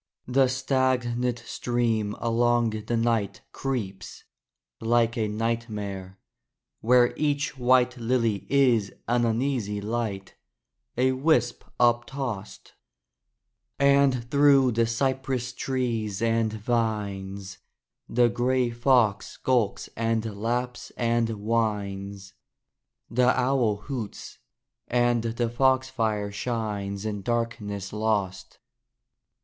The 0.27 0.47
stagnant 0.47 1.37
stream 1.45 2.15
along 2.17 2.71
the 2.71 2.97
night 2.97 3.41
Creeps, 3.51 4.23
like 4.79 5.15
a 5.15 5.27
nightmare, 5.27 6.17
where 6.79 7.13
each 7.15 7.55
white 7.55 7.97
Lily 7.97 8.47
is 8.49 8.91
an 9.07 9.25
uneasy 9.25 9.79
light, 9.79 10.33
A 10.97 11.11
wisp 11.11 11.63
up 11.79 12.05
tossed: 12.05 12.73
And 13.77 14.27
through 14.31 14.71
the 14.71 14.87
cypress 14.87 15.53
trees 15.53 16.19
and 16.19 16.51
vines 16.53 17.59
The 18.09 18.27
gray 18.27 18.71
fox 18.71 19.27
skulks 19.27 19.87
and 19.95 20.25
laps 20.35 20.91
and 20.97 21.29
whines; 21.41 22.33
The 23.11 23.39
owl 23.39 23.75
hoots; 23.81 24.39
and 24.87 25.21
the 25.21 25.47
foxfire 25.51 26.31
shines 26.31 27.05
In 27.05 27.21
darkness 27.21 27.93
lost. 27.93 28.57